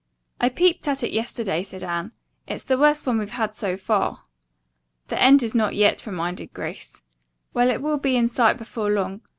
[0.39, 2.11] "I peeped at it yesterday," said Anne.
[2.47, 4.23] "It's the worst one we've had, so far."
[5.09, 7.03] "The end is not yet," reminded Grace.
[7.53, 9.21] "Well it will be in sight before long.